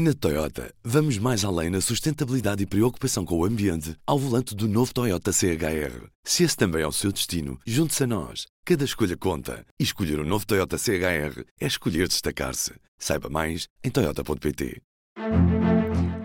[0.00, 4.68] Na Toyota, vamos mais além na sustentabilidade e preocupação com o ambiente ao volante do
[4.68, 6.06] novo Toyota CHR.
[6.22, 8.46] Se esse também é o seu destino, junte-se a nós.
[8.64, 9.66] Cada escolha conta.
[9.76, 12.74] E escolher o um novo Toyota CHR é escolher destacar-se.
[12.96, 14.80] Saiba mais em Toyota.pt.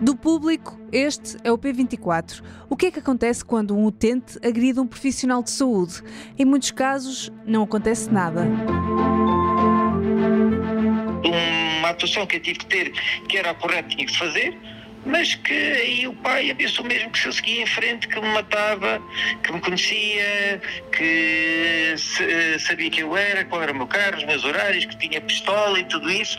[0.00, 2.44] Do público, este é o P24.
[2.70, 6.00] O que é que acontece quando um utente agride um profissional de saúde?
[6.38, 8.46] Em muitos casos, não acontece nada
[11.94, 12.92] atuação que eu tive que ter,
[13.28, 14.56] que era a correta, tinha que se fazer,
[15.06, 18.28] mas que aí o pai pensou mesmo que se eu seguia em frente, que me
[18.28, 19.02] matava,
[19.42, 21.94] que me conhecia, que
[22.58, 25.78] sabia quem eu era, qual era o meu carro, os meus horários, que tinha pistola
[25.78, 26.38] e tudo isso.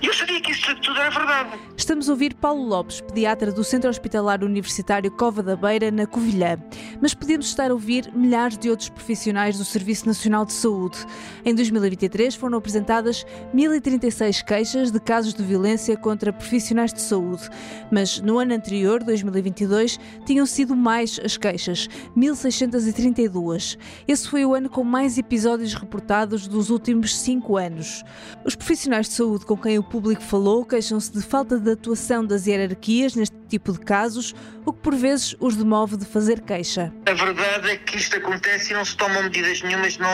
[0.00, 1.58] E eu sabia que isso tudo era verdade.
[1.88, 6.58] Estamos a ouvir Paulo Lopes, pediatra do Centro Hospitalar Universitário Cova da Beira, na Covilhã.
[7.00, 10.98] Mas podemos estar a ouvir milhares de outros profissionais do Serviço Nacional de Saúde.
[11.46, 13.24] Em 2023 foram apresentadas
[13.54, 17.48] 1.036 queixas de casos de violência contra profissionais de saúde.
[17.90, 23.78] Mas no ano anterior, 2022, tinham sido mais as queixas, 1.632.
[24.06, 28.04] Esse foi o ano com mais episódios reportados dos últimos cinco anos.
[28.44, 32.46] Os profissionais de saúde com quem o público falou queixam-se de falta de atuação das
[32.46, 34.34] hierarquias neste tipo de casos,
[34.68, 36.92] o que por vezes os demove de fazer queixa.
[37.06, 40.08] A verdade é que isto acontece e não se tomam medidas nenhumas, não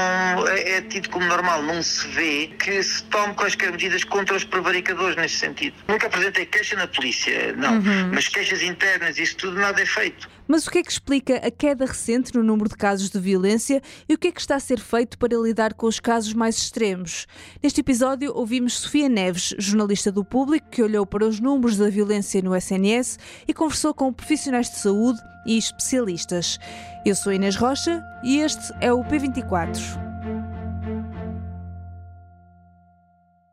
[0.49, 4.45] é, é tido como normal, não se vê que se tomem quaisquer medidas contra os
[4.45, 5.75] prevaricadores nesse sentido.
[5.89, 8.11] Nunca apresentei queixa na polícia, não, uhum.
[8.13, 10.29] mas queixas internas, isso tudo nada é feito.
[10.47, 13.83] Mas o que é que explica a queda recente no número de casos de violência
[14.07, 16.59] e o que é que está a ser feito para lidar com os casos mais
[16.59, 17.27] extremos?
[17.63, 22.43] Neste episódio ouvimos Sofia Neves, jornalista do Público, que olhou para os números da violência
[22.43, 24.13] no SNS e conversou com
[24.45, 26.61] profissionais de saúde e especialistas.
[27.05, 30.04] Eu sou Inês Rocha e este é o P24.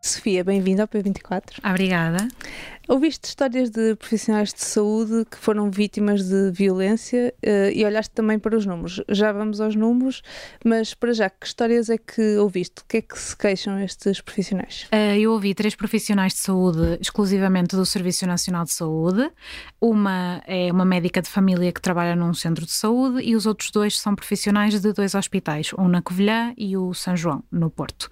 [0.03, 1.59] Sofia, bem-vinda ao P24.
[1.63, 2.27] Obrigada.
[2.87, 8.39] Ouviste histórias de profissionais de saúde que foram vítimas de violência uh, e olhaste também
[8.39, 8.99] para os números.
[9.07, 10.23] Já vamos aos números,
[10.65, 12.81] mas para já, que histórias é que ouviste?
[12.81, 14.87] O que é que se queixam estes profissionais?
[14.91, 19.31] Uh, eu ouvi três profissionais de saúde exclusivamente do Serviço Nacional de Saúde.
[19.79, 23.69] Uma é uma médica de família que trabalha num centro de saúde e os outros
[23.69, 28.09] dois são profissionais de dois hospitais, um na Covilhã e o São João, no Porto.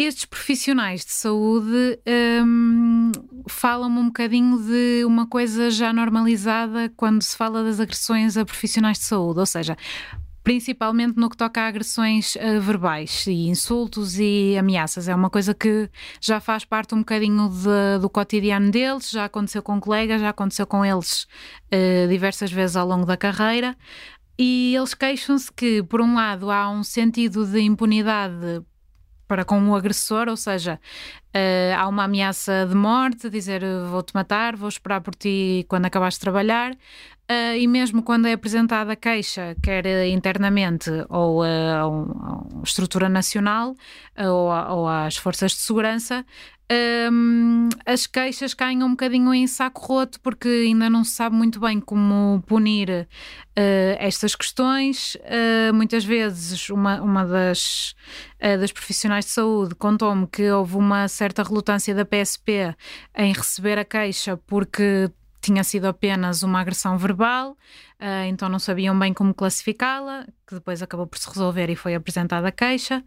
[0.00, 1.98] Estes profissionais de saúde
[2.46, 3.10] um,
[3.48, 8.98] falam-me um bocadinho de uma coisa já normalizada quando se fala das agressões a profissionais
[8.98, 9.76] de saúde, ou seja,
[10.44, 15.08] principalmente no que toca a agressões uh, verbais e insultos e ameaças.
[15.08, 19.64] É uma coisa que já faz parte um bocadinho de, do cotidiano deles, já aconteceu
[19.64, 21.24] com colegas, já aconteceu com eles
[21.74, 23.76] uh, diversas vezes ao longo da carreira.
[24.38, 28.62] E eles queixam-se que, por um lado, há um sentido de impunidade
[29.28, 30.80] para com o agressor, ou seja,
[31.34, 36.14] uh, há uma ameaça de morte, dizer vou-te matar, vou esperar por ti quando acabares
[36.14, 42.62] de trabalhar, uh, e mesmo quando é apresentada a queixa, quer internamente ou uh, a,
[42.64, 43.74] estrutura nacional
[44.18, 46.24] ou, ou às forças de segurança,
[47.10, 51.58] um, as queixas caem um bocadinho em saco roto porque ainda não se sabe muito
[51.58, 53.08] bem como punir
[53.98, 55.16] estas questões.
[55.74, 57.94] Muitas vezes, uma, uma das,
[58.38, 62.76] das profissionais de saúde contou-me que houve uma certa relutância da PSP
[63.16, 68.96] em receber a queixa porque tinha sido apenas uma agressão verbal, uh, então não sabiam
[68.96, 73.04] bem como classificá-la, que depois acabou por se resolver e foi apresentada a queixa.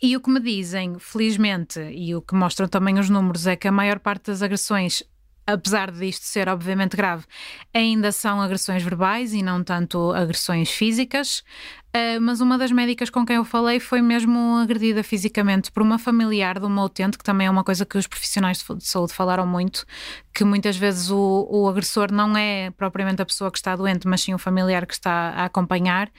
[0.00, 3.66] E o que me dizem, felizmente, e o que mostram também os números, é que
[3.66, 5.02] a maior parte das agressões
[5.48, 7.24] apesar disto ser obviamente grave,
[7.72, 11.42] ainda são agressões verbais e não tanto agressões físicas.
[11.88, 15.98] Uh, mas uma das médicas com quem eu falei foi mesmo agredida fisicamente por uma
[15.98, 19.46] familiar de uma utente, que também é uma coisa que os profissionais de saúde falaram
[19.46, 19.86] muito,
[20.34, 24.20] que muitas vezes o, o agressor não é propriamente a pessoa que está doente, mas
[24.20, 26.10] sim o familiar que está a acompanhar.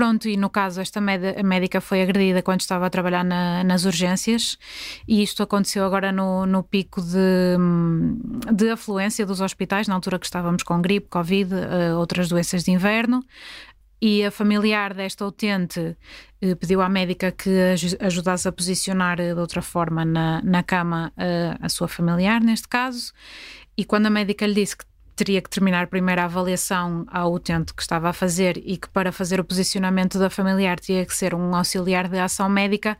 [0.00, 4.56] Pronto, e no caso, esta médica foi agredida quando estava a trabalhar na, nas urgências,
[5.06, 7.58] e isto aconteceu agora no, no pico de,
[8.50, 12.70] de afluência dos hospitais, na altura que estávamos com gripe, Covid, uh, outras doenças de
[12.70, 13.22] inverno
[14.00, 15.94] e a familiar desta utente
[16.40, 17.50] eh, pediu à médica que
[18.00, 22.66] ajudasse a posicionar eh, de outra forma na, na cama eh, a sua familiar, neste
[22.66, 23.12] caso,
[23.76, 24.86] e quando a médica lhe disse que
[25.20, 29.12] teria que terminar primeiro a avaliação ao utente que estava a fazer e que para
[29.12, 32.96] fazer o posicionamento da familiar tinha que ser um auxiliar de ação médica,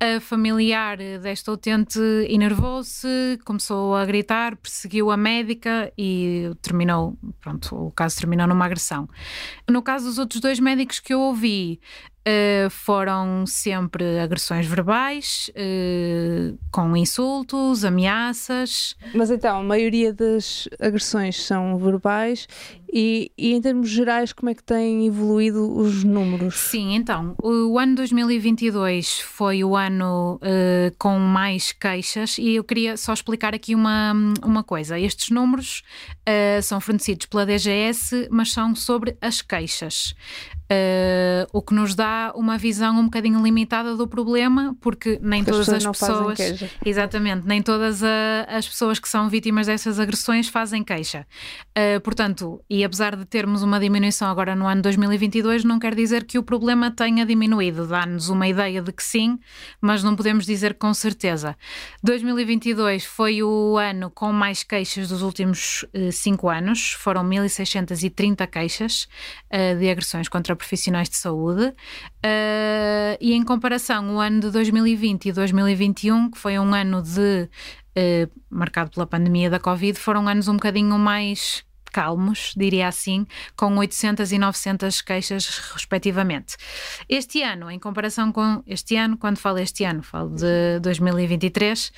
[0.00, 3.06] a familiar desta utente enervou-se,
[3.44, 9.08] começou a gritar, perseguiu a médica e terminou, pronto, o caso terminou numa agressão.
[9.70, 11.80] No caso dos outros dois médicos que eu ouvi,
[12.24, 18.94] Uh, foram sempre agressões verbais, uh, com insultos, ameaças.
[19.12, 22.46] Mas então, a maioria das agressões são verbais
[22.92, 26.54] e, e, em termos gerais, como é que têm evoluído os números?
[26.60, 32.96] Sim, então, o ano 2022 foi o ano uh, com mais queixas e eu queria
[32.96, 34.12] só explicar aqui uma,
[34.44, 34.96] uma coisa.
[34.96, 35.82] Estes números
[36.62, 40.14] são fornecidos pela DGS, mas são sobre as queixas.
[40.72, 45.68] Uh, o que nos dá uma visão um bocadinho limitada do problema, porque nem todas
[45.68, 46.38] as pessoas,
[46.86, 51.26] exatamente, nem todas a, as pessoas que são vítimas dessas agressões fazem queixa.
[51.76, 56.24] Uh, portanto, e apesar de termos uma diminuição agora no ano 2022, não quer dizer
[56.24, 57.86] que o problema tenha diminuído.
[57.86, 59.38] Dá-nos uma ideia de que sim,
[59.78, 61.54] mas não podemos dizer com certeza.
[62.02, 69.08] 2022 foi o ano com mais queixas dos últimos uh, cinco anos, foram 1.630 queixas
[69.78, 71.66] de agressões contra profissionais de saúde.
[72.24, 77.48] Uh, e em comparação, o ano de 2020 e 2021, que foi um ano de
[77.98, 83.76] uh, marcado pela pandemia da Covid, foram anos um bocadinho mais calmos, diria assim, com
[83.76, 86.56] 800 e 900 queixas respectivamente.
[87.08, 91.92] Este ano, em comparação com este ano, quando falo este ano, falo de 2023,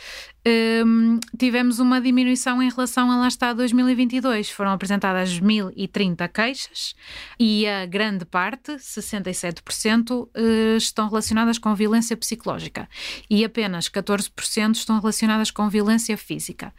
[0.46, 4.50] um, tivemos uma diminuição em relação a lá está 2022.
[4.50, 6.94] Foram apresentadas 1030 queixas
[7.40, 12.86] e a grande parte, 67%, eh, estão relacionadas com violência psicológica
[13.30, 16.74] e apenas 14% estão relacionadas com violência física.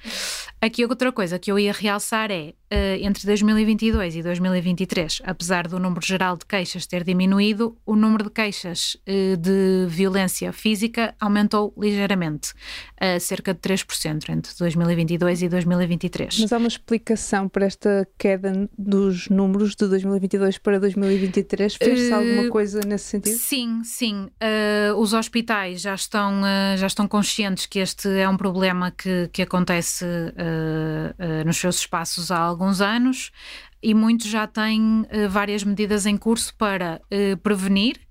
[0.62, 5.80] Aqui outra coisa que eu ia realçar é eh, entre 2022 e 2023, apesar do
[5.80, 11.74] número geral de queixas ter diminuído, o número de queixas eh, de violência física aumentou
[11.78, 12.54] ligeiramente,
[13.20, 16.40] cerca de 3% entre 2022 e 2023.
[16.40, 21.76] Mas há uma explicação para esta queda dos números de 2022 para 2023?
[21.76, 23.38] Fez-se uh, alguma coisa nesse sentido?
[23.38, 24.28] Sim, sim.
[24.42, 29.30] Uh, os hospitais já estão, uh, já estão conscientes que este é um problema que,
[29.32, 30.06] que acontece
[31.46, 33.32] nos seus espaços há alguns anos
[33.82, 37.02] e muitos já têm várias medidas em curso para
[37.42, 38.05] prevenir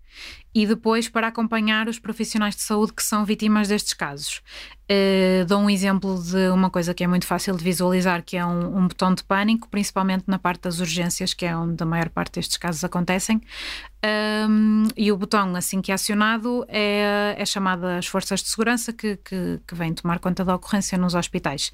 [0.55, 4.41] e depois para acompanhar os profissionais de saúde que são vítimas destes casos.
[4.85, 8.45] Uh, dou um exemplo de uma coisa que é muito fácil de visualizar, que é
[8.45, 12.11] um, um, botão de pânico, principalmente na parte das urgências, que é onde a maior
[12.11, 13.41] parte destes casos acontecem.
[14.05, 18.93] Um, e o botão, assim que é acionado, é, é chamado as forças de segurança
[18.93, 21.73] que, que, que vêm tomar conta da ocorrência nos hospitais.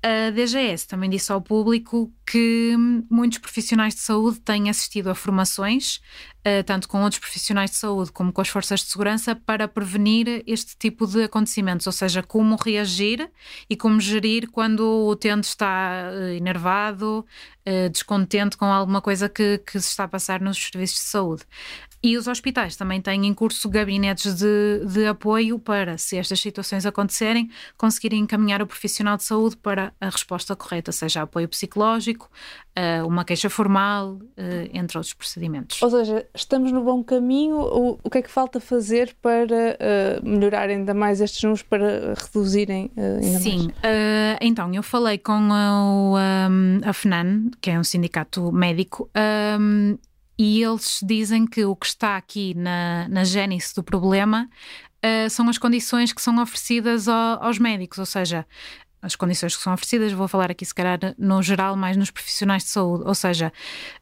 [0.00, 2.76] A DGS também disse ao público que
[3.10, 6.00] muitos profissionais de saúde têm assistido a formações,
[6.44, 10.44] eh, tanto com outros profissionais de saúde como com as forças de segurança, para prevenir
[10.46, 13.28] este tipo de acontecimentos, ou seja, como reagir
[13.68, 17.26] e como gerir quando o utente está eh, enervado,
[17.64, 21.42] eh, descontente com alguma coisa que, que se está a passar nos serviços de saúde.
[22.02, 26.86] E os hospitais também têm em curso gabinetes de, de apoio para, se estas situações
[26.86, 32.30] acontecerem, conseguirem encaminhar o profissional de saúde para a resposta correta, seja apoio psicológico,
[32.76, 35.82] eh, uma queixa formal, eh, entre outros procedimentos.
[35.82, 37.56] Ou seja, estamos no bom caminho.
[37.56, 39.76] O, o que é que falta fazer para
[40.22, 43.66] uh, melhorar ainda mais estes números, para reduzirem uh, ainda Sim, mais?
[43.66, 46.14] Uh, então, eu falei com um,
[46.84, 49.10] a FNAN, que é um sindicato médico,
[49.58, 49.98] um,
[50.38, 54.48] e eles dizem que o que está aqui na, na gênese do problema
[55.04, 58.46] uh, são as condições que são oferecidas ao, aos médicos, ou seja,
[59.00, 62.64] as condições que são oferecidas, vou falar aqui se calhar no geral, mais nos profissionais
[62.64, 63.52] de saúde, ou seja,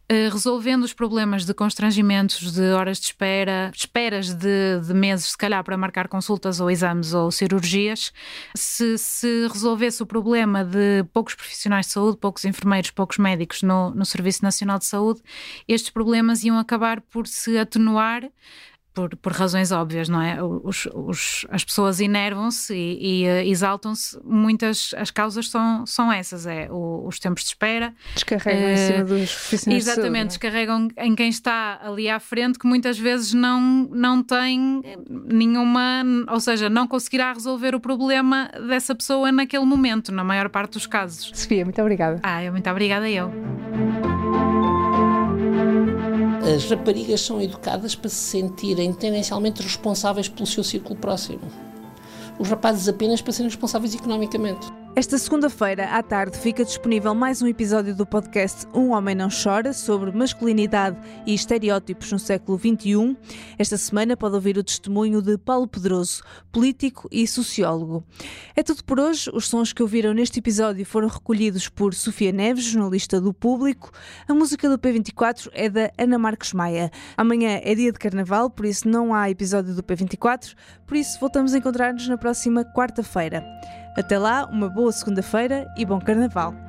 [0.08, 5.38] eh, resolvendo os problemas de constrangimentos, de horas de espera, esperas de, de meses, se
[5.38, 8.12] calhar, para marcar consultas ou exames ou cirurgias,
[8.54, 13.90] se, se resolvesse o problema de poucos profissionais de saúde, poucos enfermeiros, poucos médicos no,
[13.90, 15.20] no Serviço Nacional de Saúde,
[15.68, 18.22] estes problemas iam acabar por se atenuar
[18.96, 20.42] por, por razões óbvias, não é?
[20.42, 24.18] Os, os, as pessoas enervam-se e, e uh, exaltam-se.
[24.24, 27.92] Muitas as causas são, são essas: é o, os tempos de espera.
[28.14, 29.86] Descarregam uh, em cima dos profissionais.
[29.86, 30.24] Exatamente, de saúde, é?
[30.24, 33.60] descarregam em quem está ali à frente, que muitas vezes não,
[33.92, 36.02] não tem nenhuma.
[36.30, 40.86] Ou seja, não conseguirá resolver o problema dessa pessoa naquele momento, na maior parte dos
[40.86, 41.30] casos.
[41.34, 42.18] Sofia, muito obrigada.
[42.22, 43.30] Ah, muito obrigada eu.
[46.46, 51.40] As raparigas são educadas para se sentirem tendencialmente responsáveis pelo seu círculo próximo.
[52.38, 54.64] Os rapazes apenas para serem responsáveis economicamente.
[54.98, 59.74] Esta segunda-feira, à tarde, fica disponível mais um episódio do podcast Um Homem Não Chora,
[59.74, 63.14] sobre masculinidade e estereótipos no século XXI.
[63.58, 68.02] Esta semana pode ouvir o testemunho de Paulo Pedroso, político e sociólogo.
[68.56, 69.30] É tudo por hoje.
[69.34, 73.90] Os sons que ouviram neste episódio foram recolhidos por Sofia Neves, jornalista do Público.
[74.26, 76.90] A música do P24 é da Ana Marques Maia.
[77.18, 80.54] Amanhã é dia de carnaval, por isso não há episódio do P24,
[80.86, 83.44] por isso voltamos a encontrar-nos na próxima quarta-feira.
[83.96, 86.65] Até lá, uma boa segunda-feira e bom carnaval!